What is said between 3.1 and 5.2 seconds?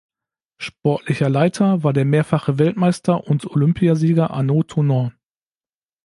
und Olympiasieger Arnaud Tournant.